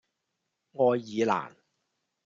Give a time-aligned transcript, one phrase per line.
[0.71, 1.53] 愛爾蘭